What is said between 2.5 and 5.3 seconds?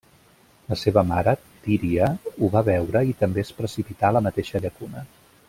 va veure i també es precipità a la mateixa llacuna.